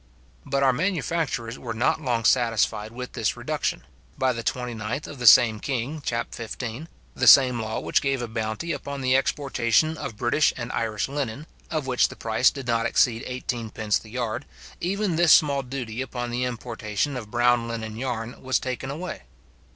[0.47, 3.83] But our manufacturers were not long satisfied with this reduction:
[4.17, 6.33] by the 29th of the same king, chap.
[6.33, 11.07] 15, the same law which gave a bounty upon the exportation of British and Irish
[11.07, 14.01] linen, of which the price did not exceed 18d.
[14.01, 14.45] the yard,
[14.79, 19.21] even this small duty upon the importation of brown linen yarn was taken away.